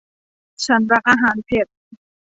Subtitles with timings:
[0.65, 1.67] ฉันรักอาหารเผ็ด